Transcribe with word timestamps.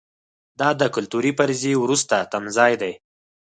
دا 0.59 0.69
د 0.79 0.83
کلتوري 0.95 1.31
فرضیې 1.39 1.73
وروستی 1.83 2.21
تمځای 2.31 2.73
دی. 2.81 2.93